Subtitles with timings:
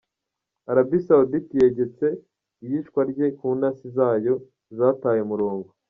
[0.71, 2.05] Arabie Saoudite yegetse
[2.65, 4.33] iyicwa rye ku ntasi zayo
[4.77, 5.69] "zataye umurongo".